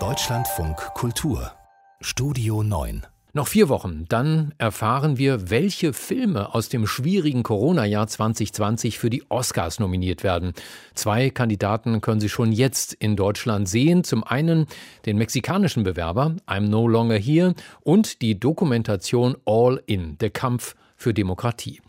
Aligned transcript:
Deutschlandfunk 0.00 0.76
Kultur 0.94 1.52
Studio 2.00 2.64
9 2.64 3.06
noch 3.32 3.46
vier 3.46 3.68
Wochen, 3.68 4.06
dann 4.08 4.52
erfahren 4.58 5.16
wir, 5.16 5.48
welche 5.48 5.92
Filme 5.92 6.54
aus 6.54 6.68
dem 6.68 6.88
schwierigen 6.88 7.44
Corona-Jahr 7.44 8.08
2020 8.08 8.98
für 8.98 9.10
die 9.10 9.22
Oscars 9.28 9.78
nominiert 9.78 10.24
werden. 10.24 10.54
Zwei 10.94 11.30
Kandidaten 11.30 12.00
können 12.00 12.20
Sie 12.20 12.28
schon 12.28 12.50
jetzt 12.50 12.94
in 12.94 13.14
Deutschland 13.14 13.68
sehen. 13.68 14.02
Zum 14.02 14.24
einen 14.24 14.66
den 15.06 15.16
mexikanischen 15.16 15.84
Bewerber 15.84 16.34
I'm 16.48 16.68
No 16.68 16.88
Longer 16.88 17.18
Here 17.18 17.54
und 17.82 18.22
die 18.22 18.40
Dokumentation 18.40 19.36
All 19.44 19.80
In, 19.86 20.18
der 20.18 20.30
Kampf 20.30 20.74
für 20.96 21.14
Demokratie. 21.14 21.80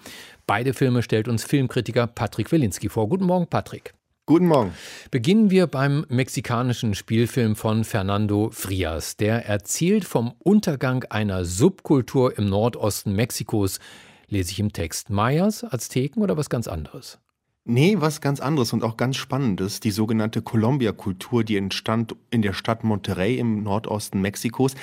Beide 0.45 0.73
Filme 0.73 1.01
stellt 1.01 1.27
uns 1.27 1.43
Filmkritiker 1.43 2.05
Patrick 2.05 2.51
Wilinski 2.51 2.89
vor. 2.89 3.09
Guten 3.09 3.25
Morgen, 3.25 3.47
Patrick. 3.47 3.95
Guten 4.28 4.48
Morgen. 4.48 4.73
Beginnen 5.12 5.52
wir 5.52 5.68
beim 5.68 6.04
mexikanischen 6.10 6.96
Spielfilm 6.96 7.55
von 7.55 7.83
Fernando 7.83 8.50
Frias. 8.50 9.18
Der 9.18 9.46
erzählt 9.46 10.04
vom 10.04 10.33
Untergang 10.39 11.04
einer 11.11 11.46
Subkultur 11.46 12.36
im 12.36 12.50
Nordosten 12.50 13.14
Mexikos, 13.14 13.80
lese 14.28 14.50
ich 14.50 14.60
im 14.60 14.74
Text. 14.74 15.11
Mayas, 15.11 15.64
Azteken 15.64 16.24
oder 16.24 16.38
was 16.38 16.50
ganz 16.50 16.68
anderes? 16.68 17.19
Nee, 17.68 17.96
was 17.97 18.21
ganz 18.21 18.42
anderes 18.42 18.74
und 18.74 18.83
auch 18.83 18.96
ganz 18.96 19.18
Spannendes. 19.18 19.79
Die 19.79 19.89
sogenannte 19.89 20.43
Colombia-Kultur, 20.43 21.43
die 21.43 21.57
entstand 21.57 22.15
in 22.29 22.43
der 22.43 22.54
Stadt 22.54 22.83
Monterrey 22.83 23.39
im 23.39 23.64
Nordosten 23.64 24.21
Mexikos. 24.21 24.75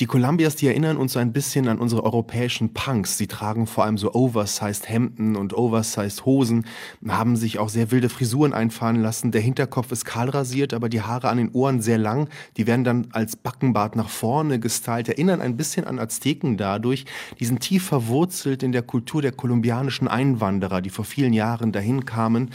Die 0.00 0.04
Colombias, 0.04 0.54
die 0.54 0.66
erinnern 0.66 0.98
uns 0.98 1.14
so 1.14 1.18
ein 1.18 1.32
bisschen 1.32 1.66
an 1.66 1.78
unsere 1.78 2.04
europäischen 2.04 2.74
Punks. 2.74 3.16
Sie 3.16 3.26
tragen 3.26 3.66
vor 3.66 3.84
allem 3.84 3.96
so 3.96 4.12
oversized 4.12 4.86
Hemden 4.86 5.34
und 5.34 5.54
oversized 5.56 6.26
Hosen, 6.26 6.66
haben 7.08 7.36
sich 7.36 7.58
auch 7.58 7.70
sehr 7.70 7.90
wilde 7.90 8.10
Frisuren 8.10 8.52
einfahren 8.52 9.00
lassen. 9.00 9.30
Der 9.30 9.40
Hinterkopf 9.40 9.90
ist 9.90 10.04
kahl 10.04 10.28
rasiert, 10.28 10.74
aber 10.74 10.90
die 10.90 11.00
Haare 11.00 11.30
an 11.30 11.38
den 11.38 11.52
Ohren 11.52 11.80
sehr 11.80 11.96
lang. 11.96 12.28
Die 12.58 12.66
werden 12.66 12.84
dann 12.84 13.06
als 13.12 13.36
Backenbart 13.36 13.96
nach 13.96 14.10
vorne 14.10 14.60
gestylt, 14.60 15.08
erinnern 15.08 15.40
ein 15.40 15.56
bisschen 15.56 15.86
an 15.86 15.98
Azteken 15.98 16.58
dadurch. 16.58 17.06
Die 17.40 17.46
sind 17.46 17.60
tief 17.60 17.86
verwurzelt 17.86 18.62
in 18.62 18.72
der 18.72 18.82
Kultur 18.82 19.22
der 19.22 19.32
kolumbianischen 19.32 20.06
Einwanderer, 20.06 20.82
die 20.82 20.90
vor 20.90 21.06
vielen 21.06 21.32
Jahren 21.32 21.72
dahin 21.72 22.04
kamen 22.04 22.25
Namen. 22.26 22.50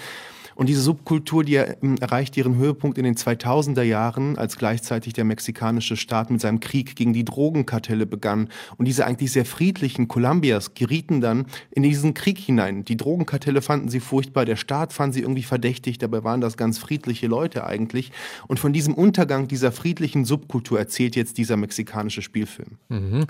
Und 0.55 0.67
diese 0.67 0.81
Subkultur, 0.81 1.43
die 1.43 1.55
ähm, 1.55 1.95
erreicht 2.01 2.35
ihren 2.37 2.55
Höhepunkt 2.55 2.97
in 2.97 3.03
den 3.05 3.15
2000er 3.15 3.83
Jahren, 3.83 4.37
als 4.37 4.57
gleichzeitig 4.57 5.13
der 5.13 5.23
mexikanische 5.23 5.95
Staat 5.95 6.29
mit 6.29 6.41
seinem 6.41 6.59
Krieg 6.59 6.95
gegen 6.95 7.13
die 7.13 7.23
Drogenkartelle 7.23 8.05
begann. 8.05 8.49
Und 8.77 8.85
diese 8.85 9.05
eigentlich 9.05 9.31
sehr 9.31 9.45
friedlichen 9.45 10.07
Colombias 10.07 10.73
gerieten 10.73 11.21
dann 11.21 11.45
in 11.71 11.83
diesen 11.83 12.13
Krieg 12.13 12.37
hinein. 12.37 12.83
Die 12.83 12.97
Drogenkartelle 12.97 13.61
fanden 13.61 13.89
sie 13.89 14.01
furchtbar, 14.01 14.45
der 14.45 14.57
Staat 14.57 14.93
fand 14.93 15.13
sie 15.13 15.21
irgendwie 15.21 15.43
verdächtig, 15.43 15.97
dabei 15.97 16.23
waren 16.23 16.41
das 16.41 16.57
ganz 16.57 16.77
friedliche 16.77 17.27
Leute 17.27 17.65
eigentlich. 17.65 18.11
Und 18.47 18.59
von 18.59 18.73
diesem 18.73 18.93
Untergang 18.93 19.47
dieser 19.47 19.71
friedlichen 19.71 20.25
Subkultur 20.25 20.77
erzählt 20.77 21.15
jetzt 21.15 21.37
dieser 21.37 21.55
mexikanische 21.55 22.21
Spielfilm. 22.21 22.77
Mhm. 22.89 23.25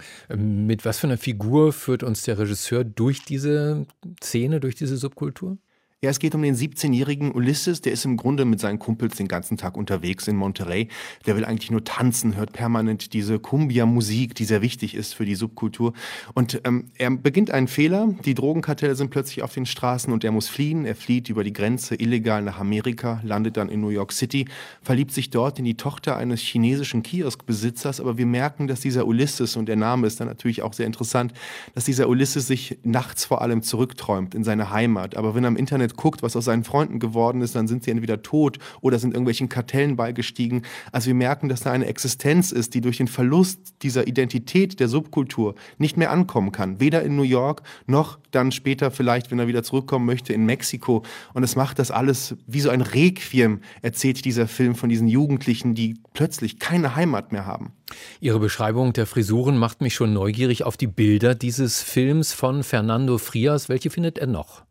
Mit 0.67 0.86
was 0.86 0.97
für 0.97 1.08
einer 1.08 1.17
Figur 1.17 1.72
führt 1.72 2.03
uns 2.03 2.23
der 2.23 2.39
Regisseur 2.39 2.84
durch 2.84 3.23
diese 3.23 3.86
Szene, 4.22 4.59
durch 4.59 4.75
diese 4.75 4.97
Subkultur? 4.97 5.58
Ja, 6.03 6.09
es 6.09 6.17
geht 6.17 6.33
um 6.33 6.41
den 6.41 6.55
17-jährigen 6.55 7.31
Ulysses, 7.31 7.81
der 7.81 7.91
ist 7.91 8.05
im 8.05 8.17
Grunde 8.17 8.44
mit 8.44 8.59
seinen 8.59 8.80
Kumpels 8.80 9.17
den 9.17 9.27
ganzen 9.27 9.55
Tag 9.55 9.77
unterwegs 9.77 10.27
in 10.27 10.35
Monterey. 10.35 10.88
Der 11.27 11.35
will 11.35 11.45
eigentlich 11.45 11.69
nur 11.69 11.83
tanzen, 11.83 12.35
hört 12.35 12.53
permanent 12.53 13.13
diese 13.13 13.38
Cumbia-Musik, 13.38 14.33
die 14.33 14.45
sehr 14.45 14.63
wichtig 14.63 14.95
ist 14.95 15.13
für 15.13 15.25
die 15.25 15.35
Subkultur. 15.35 15.94
Und 16.33 16.59
ähm, 16.63 16.85
er 16.97 17.11
beginnt 17.11 17.52
einen 17.52 17.67
Fehler. 17.67 18.16
Die 18.25 18.33
Drogenkartelle 18.33 18.95
sind 18.95 19.11
plötzlich 19.11 19.44
auf 19.44 19.53
den 19.53 19.67
Straßen 19.67 20.11
und 20.11 20.23
er 20.23 20.31
muss 20.31 20.47
fliehen. 20.47 20.85
Er 20.85 20.95
flieht 20.95 21.29
über 21.29 21.44
die 21.44 21.53
Grenze 21.53 21.94
illegal 21.94 22.41
nach 22.41 22.59
Amerika, 22.59 23.22
landet 23.23 23.55
dann 23.57 23.69
in 23.69 23.79
New 23.79 23.89
York 23.89 24.11
City, 24.11 24.47
verliebt 24.81 25.11
sich 25.11 25.29
dort 25.29 25.59
in 25.59 25.66
die 25.66 25.77
Tochter 25.77 26.17
eines 26.17 26.41
chinesischen 26.41 27.03
Kioskbesitzers. 27.03 27.99
Aber 27.99 28.17
wir 28.17 28.25
merken, 28.25 28.67
dass 28.67 28.79
dieser 28.79 29.05
Ulysses, 29.05 29.55
und 29.55 29.67
der 29.67 29.75
Name 29.75 30.07
ist 30.07 30.19
dann 30.19 30.27
natürlich 30.27 30.63
auch 30.63 30.73
sehr 30.73 30.88
interessant, 30.88 31.31
dass 31.75 31.85
dieser 31.85 32.09
Ulysses 32.09 32.47
sich 32.47 32.79
nachts 32.81 33.23
vor 33.23 33.44
allem 33.44 33.62
zurückträumt 33.62 34.33
in 34.33 34.44
seine 34.44 34.72
Heimat. 34.72 35.16
Aber 35.16 35.35
wenn 35.35 35.44
im 35.44 35.56
Internet 35.56 35.91
Internet 35.91 35.96
guckt, 35.97 36.24
was 36.24 36.35
aus 36.35 36.46
seinen 36.46 36.63
Freunden 36.63 37.00
geworden 37.00 37.41
ist, 37.41 37.56
dann 37.56 37.68
sind 37.68 37.84
sie 37.84 37.91
entweder 37.91 38.22
tot 38.22 38.57
oder 38.81 39.00
sind 39.00 39.13
irgendwelchen 39.13 39.50
Kartellen 39.50 39.96
beigestiegen. 39.96 40.63
Also 40.91 41.07
wir 41.07 41.16
merken, 41.16 41.50
dass 41.50 41.62
da 41.62 41.72
eine 41.72 41.85
Existenz 41.85 42.52
ist, 42.52 42.74
die 42.74 42.81
durch 42.81 42.97
den 42.97 43.07
Verlust 43.07 43.59
dieser 43.81 44.07
Identität 44.07 44.80
der 44.80 44.88
Subkultur 44.88 45.56
nicht 45.78 45.97
mehr 45.97 46.12
ankommen 46.12 46.51
kann. 46.51 46.80
Weder 46.80 47.03
in 47.03 47.16
New 47.16 47.24
York 47.24 47.63
noch 47.85 48.19
dann 48.31 48.51
später 48.51 48.91
vielleicht, 48.91 49.31
wenn 49.31 49.40
er 49.40 49.47
wieder 49.47 49.63
zurückkommen 49.63 50.06
möchte, 50.06 50.34
in 50.34 50.46
Mexiko. 50.46 51.03
Und 51.34 51.44
es 51.44 51.56
macht 51.56 51.80
das 51.80 51.91
alles 51.91 52.35
wie 52.47 52.62
so 52.62 52.69
ein 52.69 52.81
Requiem, 52.81 53.59
erzählt 53.81 54.24
dieser 54.25 54.47
Film 54.47 54.75
von 54.75 54.90
diesen 54.90 55.07
Jugendlichen, 55.07 55.75
die 55.75 55.96
plötzlich 56.13 56.59
keine 56.59 56.96
Heimat 56.96 57.31
mehr 57.31 57.46
haben. 57.46 57.74
Ihre 58.22 58.40
Beschreibung 58.40 58.94
der 58.94 59.06
Frisuren 59.06 59.57
macht 59.57 59.81
mich 59.81 59.96
schon 59.96 60.13
neugierig 60.13 60.63
auf 60.63 60.78
die 60.78 60.88
Bilder 60.88 61.35
dieses 61.35 61.81
Films 61.81 62.31
von 62.31 62.63
Fernando 62.63 63.18
Frias. 63.18 63.68
Welche 63.68 63.90
findet 63.90 64.18
er 64.18 64.28
noch? 64.28 64.63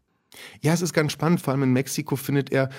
Ja, 0.60 0.72
es 0.72 0.82
ist 0.82 0.92
ganz 0.92 1.12
spannend. 1.12 1.40
Vor 1.40 1.52
allem 1.52 1.62
in 1.62 1.72
Mexiko 1.72 2.16
findet 2.16 2.52
er 2.52 2.70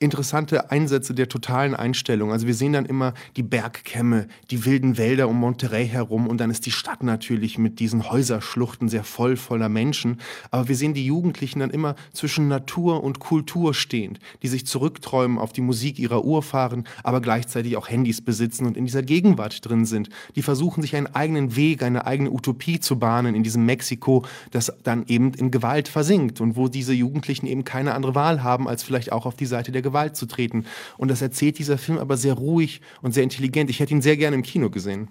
interessante 0.00 0.70
Einsätze 0.70 1.14
der 1.14 1.28
totalen 1.28 1.74
Einstellung. 1.74 2.32
Also 2.32 2.46
wir 2.46 2.54
sehen 2.54 2.72
dann 2.72 2.86
immer 2.86 3.12
die 3.36 3.42
Bergkämme, 3.42 4.28
die 4.50 4.64
wilden 4.64 4.96
Wälder 4.96 5.28
um 5.28 5.36
Monterrey 5.36 5.86
herum 5.86 6.26
und 6.26 6.38
dann 6.38 6.50
ist 6.50 6.64
die 6.64 6.70
Stadt 6.70 7.02
natürlich 7.02 7.58
mit 7.58 7.80
diesen 7.80 8.10
Häuserschluchten 8.10 8.88
sehr 8.88 9.04
voll 9.04 9.36
voller 9.36 9.68
Menschen. 9.68 10.18
Aber 10.50 10.68
wir 10.68 10.76
sehen 10.76 10.94
die 10.94 11.04
Jugendlichen 11.04 11.60
dann 11.60 11.68
immer 11.68 11.96
zwischen 12.14 12.48
Natur 12.48 13.04
und 13.04 13.18
Kultur 13.18 13.74
stehend, 13.74 14.20
die 14.42 14.48
sich 14.48 14.66
zurückträumen, 14.66 15.38
auf 15.38 15.52
die 15.52 15.60
Musik 15.60 15.98
ihrer 15.98 16.24
Urfahren, 16.24 16.84
aber 17.04 17.20
gleichzeitig 17.20 17.76
auch 17.76 17.90
Handys 17.90 18.22
besitzen 18.22 18.64
und 18.66 18.78
in 18.78 18.86
dieser 18.86 19.02
Gegenwart 19.02 19.68
drin 19.68 19.84
sind. 19.84 20.08
Die 20.34 20.42
versuchen 20.42 20.80
sich 20.80 20.96
einen 20.96 21.08
eigenen 21.08 21.56
Weg, 21.56 21.82
eine 21.82 22.06
eigene 22.06 22.30
Utopie 22.30 22.80
zu 22.80 22.98
bahnen 22.98 23.34
in 23.34 23.42
diesem 23.42 23.66
Mexiko, 23.66 24.24
das 24.50 24.72
dann 24.82 25.04
eben 25.08 25.34
in 25.34 25.50
Gewalt 25.50 25.88
versinkt 25.88 26.40
und 26.40 26.56
wo 26.56 26.68
diese 26.68 26.94
Jugendlichen 27.10 27.46
eben 27.46 27.64
keine 27.64 27.94
andere 27.94 28.14
Wahl 28.14 28.44
haben, 28.44 28.68
als 28.68 28.84
vielleicht 28.84 29.10
auch 29.10 29.26
auf 29.26 29.34
die 29.34 29.46
Seite 29.46 29.72
der 29.72 29.82
Gewalt 29.82 30.14
zu 30.14 30.26
treten. 30.26 30.64
Und 30.96 31.10
das 31.10 31.20
erzählt 31.20 31.58
dieser 31.58 31.76
Film 31.76 31.98
aber 31.98 32.16
sehr 32.16 32.34
ruhig 32.34 32.80
und 33.02 33.12
sehr 33.12 33.24
intelligent. 33.24 33.68
Ich 33.68 33.80
hätte 33.80 33.92
ihn 33.92 34.02
sehr 34.02 34.16
gerne 34.16 34.36
im 34.36 34.42
Kino 34.42 34.70
gesehen. 34.70 35.08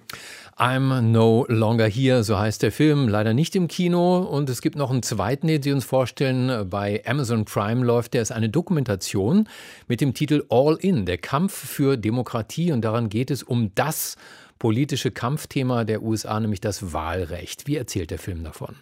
I'm 0.58 1.02
No 1.02 1.46
Longer 1.48 1.88
Here, 1.88 2.24
so 2.24 2.38
heißt 2.38 2.64
der 2.64 2.72
Film, 2.72 3.08
leider 3.08 3.34
nicht 3.34 3.56
im 3.56 3.68
Kino. 3.68 4.20
Und 4.20 4.50
es 4.50 4.62
gibt 4.62 4.76
noch 4.76 4.92
einen 4.92 5.04
zweiten, 5.04 5.48
den 5.48 5.62
Sie 5.62 5.72
uns 5.72 5.86
vorstellen. 5.86 6.70
Bei 6.70 7.02
Amazon 7.06 7.46
Prime 7.46 7.86
läuft 7.86 8.14
der 8.14 8.22
ist 8.22 8.32
eine 8.32 8.50
Dokumentation 8.50 9.48
mit 9.88 10.02
dem 10.02 10.14
Titel 10.14 10.44
All 10.50 10.78
In, 10.80 11.06
der 11.06 11.18
Kampf 11.18 11.54
für 11.54 11.98
Demokratie. 11.98 12.72
Und 12.72 12.82
daran 12.82 13.10
geht 13.10 13.32
es 13.32 13.44
um 13.44 13.74
das 13.76 14.16
politische 14.58 15.12
Kampfthema 15.12 15.86
der 15.86 16.04
USA, 16.04 16.40
nämlich 16.40 16.62
das 16.62 16.94
Wahlrecht. 16.94 17.68
Wie 17.68 17.78
erzählt 17.78 18.12
der 18.12 18.20
Film 18.20 18.44
davon? 18.44 18.76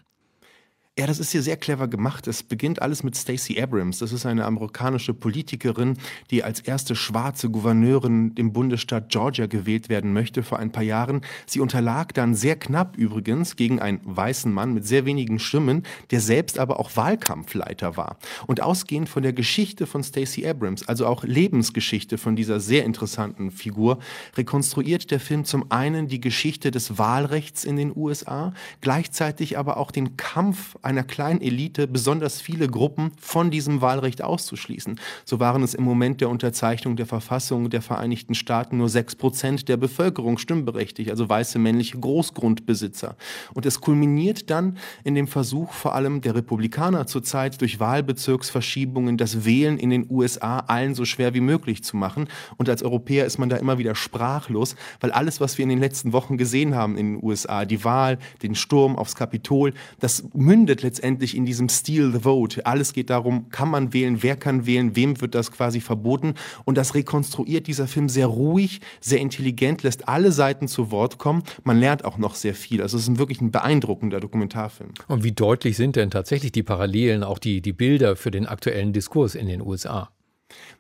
Ja, 1.00 1.06
das 1.06 1.20
ist 1.20 1.32
hier 1.32 1.44
sehr 1.44 1.58
clever 1.58 1.88
gemacht. 1.88 2.26
Es 2.26 2.42
beginnt 2.42 2.82
alles 2.82 3.04
mit 3.04 3.16
Stacey 3.16 3.62
Abrams. 3.62 4.00
Das 4.00 4.12
ist 4.12 4.26
eine 4.26 4.46
amerikanische 4.46 5.14
Politikerin, 5.14 6.00
die 6.32 6.44
als 6.44 6.60
erste 6.60 6.96
schwarze 6.96 7.52
Gouverneurin 7.52 8.32
im 8.34 8.52
Bundesstaat 8.52 9.10
Georgia 9.10 9.46
gewählt 9.46 9.90
werden 9.90 10.12
möchte 10.12 10.42
vor 10.42 10.58
ein 10.58 10.72
paar 10.72 10.82
Jahren. 10.82 11.22
Sie 11.46 11.60
unterlag 11.60 12.16
dann 12.16 12.34
sehr 12.34 12.56
knapp 12.56 12.98
übrigens 12.98 13.56
gegen 13.56 13.80
einen 13.80 14.02
weißen 14.06 14.52
Mann 14.52 14.74
mit 14.74 14.88
sehr 14.88 15.06
wenigen 15.06 15.38
Stimmen, 15.38 15.84
der 16.10 16.20
selbst 16.20 16.58
aber 16.58 16.80
auch 16.80 16.96
Wahlkampfleiter 16.96 17.96
war. 17.96 18.18
Und 18.48 18.64
ausgehend 18.64 19.08
von 19.08 19.22
der 19.22 19.34
Geschichte 19.34 19.86
von 19.86 20.04
Stacey 20.04 20.48
Abrams, 20.48 20.88
also 20.88 21.06
auch 21.06 21.24
Lebensgeschichte 21.24 22.18
von 22.18 22.36
dieser 22.36 22.60
sehr 22.60 22.86
interessanten 22.86 23.52
Figur, 23.52 24.00
rekonstruiert 24.36 25.12
der 25.12 25.20
Film 25.20 25.46
zum 25.46 25.72
einen 25.72 26.08
die 26.08 26.22
Geschichte 26.22 26.72
des 26.72 26.98
Wahlrechts 26.98 27.66
in 27.66 27.76
den 27.76 27.96
USA, 27.96 28.52
gleichzeitig 28.82 29.60
aber 29.60 29.78
auch 29.78 29.92
den 29.92 30.18
Kampf 30.18 30.76
einer 30.88 31.04
kleinen 31.04 31.42
Elite 31.42 31.86
besonders 31.86 32.40
viele 32.40 32.70
Gruppen 32.70 33.12
von 33.20 33.52
diesem 33.52 33.82
Wahlrecht 33.82 34.24
auszuschließen. 34.24 35.00
So 35.26 35.40
waren 35.42 35.62
es 35.62 35.74
im 35.74 35.84
Moment 35.84 36.22
der 36.22 36.30
Unterzeichnung 36.30 36.96
der 36.96 37.06
Verfassung 37.06 37.70
der 37.70 37.82
Vereinigten 37.82 38.36
Staaten 38.36 38.78
nur 38.78 38.88
sechs 38.88 39.14
Prozent 39.14 39.68
der 39.68 39.76
Bevölkerung 39.76 40.38
stimmberechtigt, 40.38 41.12
also 41.12 41.28
weiße 41.28 41.60
männliche 41.60 42.00
Großgrundbesitzer. 42.00 43.18
Und 43.54 43.66
es 43.66 43.82
kulminiert 43.82 44.50
dann 44.50 44.78
in 45.04 45.14
dem 45.14 45.28
Versuch 45.28 45.74
vor 45.74 45.94
allem 45.94 46.22
der 46.22 46.36
Republikaner 46.36 47.06
zurzeit 47.06 47.60
durch 47.60 47.82
Wahlbezirksverschiebungen 47.82 49.18
das 49.18 49.44
Wählen 49.44 49.78
in 49.78 49.90
den 49.90 50.08
USA 50.10 50.60
allen 50.60 50.96
so 50.96 51.04
schwer 51.04 51.34
wie 51.34 51.42
möglich 51.42 51.84
zu 51.84 51.98
machen. 51.98 52.30
Und 52.56 52.70
als 52.70 52.82
Europäer 52.82 53.26
ist 53.26 53.40
man 53.40 53.50
da 53.50 53.58
immer 53.58 53.78
wieder 53.78 53.94
sprachlos, 53.94 54.78
weil 55.02 55.12
alles, 55.12 55.42
was 55.42 55.58
wir 55.58 55.64
in 55.64 55.70
den 55.70 55.80
letzten 55.80 56.14
Wochen 56.14 56.38
gesehen 56.38 56.76
haben 56.76 56.96
in 56.96 57.16
den 57.16 57.24
USA, 57.24 57.66
die 57.66 57.84
Wahl, 57.84 58.20
den 58.42 58.56
Sturm 58.56 58.96
aufs 58.96 59.16
Kapitol, 59.16 59.74
das 60.00 60.24
mündet 60.34 60.77
mündet 60.78 60.84
letztendlich 60.84 61.36
in 61.36 61.46
diesem 61.46 61.70
Steal 61.70 62.12
the 62.12 62.20
Vote. 62.20 62.66
Alles 62.66 62.94
geht 62.94 63.10
darum, 63.10 63.50
kann 63.50 63.70
man 63.70 63.94
wählen, 63.94 64.22
wer 64.22 64.36
kann 64.36 64.66
wählen, 64.66 64.96
wem 64.96 65.20
wird 65.22 65.36
das 65.36 65.52
quasi 65.52 65.82
verboten. 65.82 66.36
Und 66.66 66.78
das 66.78 66.96
rekonstruiert 66.96 67.68
dieser 67.68 67.88
Film 67.88 68.10
sehr 68.10 68.28
ruhig, 68.28 68.82
sehr 69.02 69.20
intelligent, 69.20 69.84
lässt 69.84 70.08
alle 70.08 70.32
Seiten 70.32 70.68
zu 70.68 70.92
Wort 70.92 71.18
kommen. 71.18 71.44
Man 71.64 71.80
lernt 71.80 72.06
auch 72.06 72.18
noch 72.18 72.36
sehr 72.36 72.54
viel. 72.54 72.82
Also 72.82 72.98
es 72.98 73.08
ist 73.08 73.18
wirklich 73.18 73.42
ein 73.42 73.52
beeindruckender 73.52 74.20
Dokumentarfilm. 74.20 74.92
Und 75.08 75.24
wie 75.24 75.32
deutlich 75.32 75.78
sind 75.78 75.96
denn 75.96 76.12
tatsächlich 76.12 76.52
die 76.52 76.64
Parallelen, 76.64 77.24
auch 77.24 77.40
die, 77.40 77.62
die 77.62 77.74
Bilder 77.74 78.16
für 78.16 78.32
den 78.32 78.46
aktuellen 78.46 78.94
Diskurs 78.94 79.36
in 79.36 79.48
den 79.48 79.62
USA? 79.62 80.10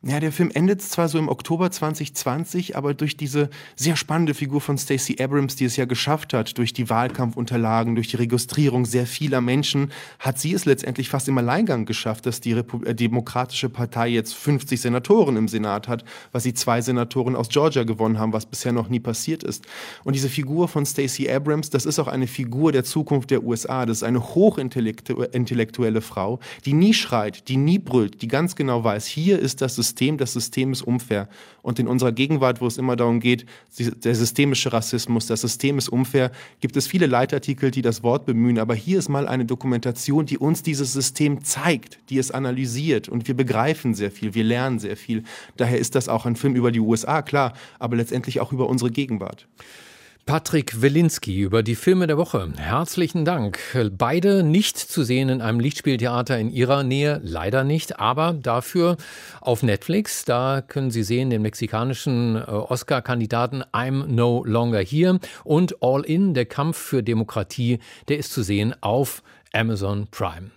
Ja, 0.03 0.19
der 0.19 0.31
Film 0.31 0.51
endet 0.53 0.81
zwar 0.83 1.09
so 1.09 1.17
im 1.17 1.27
Oktober 1.27 1.71
2020, 1.71 2.77
aber 2.77 2.93
durch 2.93 3.17
diese 3.17 3.49
sehr 3.75 3.95
spannende 3.95 4.35
Figur 4.35 4.61
von 4.61 4.77
Stacey 4.77 5.21
Abrams, 5.21 5.55
die 5.55 5.65
es 5.65 5.75
ja 5.75 5.85
geschafft 5.85 6.33
hat, 6.33 6.57
durch 6.59 6.71
die 6.71 6.89
Wahlkampfunterlagen, 6.89 7.95
durch 7.95 8.07
die 8.07 8.17
Registrierung 8.17 8.85
sehr 8.85 9.07
vieler 9.07 9.41
Menschen, 9.41 9.91
hat 10.19 10.37
sie 10.37 10.53
es 10.53 10.65
letztendlich 10.65 11.09
fast 11.09 11.27
im 11.27 11.37
Alleingang 11.39 11.85
geschafft, 11.85 12.27
dass 12.27 12.41
die 12.41 12.53
Repu 12.53 12.83
äh, 12.83 12.93
Demokratische 12.93 13.69
Partei 13.69 14.09
jetzt 14.09 14.35
50 14.35 14.79
Senatoren 14.79 15.35
im 15.35 15.47
Senat 15.47 15.87
hat, 15.87 16.05
was 16.31 16.43
sie 16.43 16.53
zwei 16.53 16.79
Senatoren 16.81 17.35
aus 17.35 17.49
Georgia 17.49 17.83
gewonnen 17.83 18.19
haben, 18.19 18.33
was 18.33 18.45
bisher 18.45 18.71
noch 18.71 18.89
nie 18.89 18.99
passiert 18.99 19.43
ist. 19.43 19.65
Und 20.03 20.15
diese 20.15 20.29
Figur 20.29 20.67
von 20.67 20.85
Stacey 20.85 21.29
Abrams, 21.29 21.71
das 21.71 21.87
ist 21.87 21.97
auch 21.97 22.07
eine 22.07 22.27
Figur 22.27 22.71
der 22.71 22.83
Zukunft 22.83 23.31
der 23.31 23.43
USA. 23.43 23.85
Das 23.85 23.97
ist 23.97 24.03
eine 24.03 24.23
hochintellektuelle 24.23 26.01
Frau, 26.01 26.39
die 26.65 26.73
nie 26.73 26.93
schreit, 26.93 27.47
die 27.47 27.57
nie 27.57 27.79
brüllt, 27.79 28.21
die 28.21 28.27
ganz 28.27 28.55
genau 28.55 28.83
weiß, 28.83 29.05
hier 29.07 29.39
ist 29.39 29.61
das 29.61 29.66
System, 29.75 30.17
das 30.17 30.33
System 30.33 30.71
ist 30.71 30.81
unfair. 30.81 31.29
Und 31.61 31.79
in 31.79 31.87
unserer 31.87 32.11
Gegenwart, 32.11 32.61
wo 32.61 32.67
es 32.67 32.77
immer 32.77 32.95
darum 32.95 33.19
geht, 33.19 33.45
der 33.77 34.15
systemische 34.15 34.73
Rassismus, 34.73 35.27
das 35.27 35.41
System 35.41 35.77
ist 35.77 35.89
unfair, 35.89 36.31
gibt 36.59 36.77
es 36.77 36.87
viele 36.87 37.07
Leitartikel, 37.07 37.71
die 37.71 37.81
das 37.81 38.03
Wort 38.03 38.25
bemühen. 38.25 38.59
Aber 38.59 38.75
hier 38.75 38.99
ist 38.99 39.09
mal 39.09 39.27
eine 39.27 39.45
Dokumentation, 39.45 40.25
die 40.25 40.37
uns 40.37 40.63
dieses 40.63 40.93
System 40.93 41.43
zeigt, 41.43 41.99
die 42.09 42.17
es 42.17 42.31
analysiert. 42.31 43.09
Und 43.09 43.27
wir 43.27 43.35
begreifen 43.35 43.93
sehr 43.93 44.11
viel, 44.11 44.33
wir 44.33 44.43
lernen 44.43 44.79
sehr 44.79 44.97
viel. 44.97 45.23
Daher 45.57 45.79
ist 45.79 45.95
das 45.95 46.09
auch 46.09 46.25
ein 46.25 46.35
Film 46.35 46.55
über 46.55 46.71
die 46.71 46.79
USA, 46.79 47.21
klar, 47.21 47.53
aber 47.79 47.95
letztendlich 47.95 48.39
auch 48.39 48.51
über 48.51 48.69
unsere 48.69 48.91
Gegenwart. 48.91 49.47
Patrick 50.27 50.81
Wilinski 50.81 51.39
über 51.39 51.63
die 51.63 51.75
Filme 51.75 52.05
der 52.05 52.17
Woche. 52.17 52.51
Herzlichen 52.57 53.23
Dank. 53.23 53.59
Beide 53.97 54.43
nicht 54.43 54.77
zu 54.77 55.03
sehen 55.03 55.29
in 55.29 55.41
einem 55.41 55.61
Lichtspieltheater 55.61 56.37
in 56.37 56.51
Ihrer 56.51 56.83
Nähe, 56.83 57.21
leider 57.23 57.63
nicht, 57.63 58.01
aber 58.01 58.33
dafür 58.33 58.97
auf 59.39 59.63
Netflix. 59.63 60.25
Da 60.25 60.61
können 60.61 60.91
Sie 60.91 61.03
sehen 61.03 61.29
den 61.29 61.41
mexikanischen 61.41 62.35
äh, 62.35 62.41
Oscar-Kandidaten 62.41 63.63
I'm 63.71 64.05
No 64.07 64.43
Longer 64.45 64.81
Here 64.81 65.19
und 65.45 65.81
All 65.81 66.03
In, 66.03 66.33
der 66.33 66.45
Kampf 66.45 66.77
für 66.77 67.03
Demokratie, 67.03 67.79
der 68.09 68.17
ist 68.17 68.33
zu 68.33 68.43
sehen 68.43 68.75
auf 68.81 69.23
Amazon 69.53 70.07
Prime. 70.11 70.51